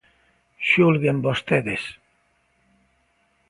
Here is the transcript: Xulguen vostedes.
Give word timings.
Xulguen 0.69 1.17
vostedes. 1.27 1.83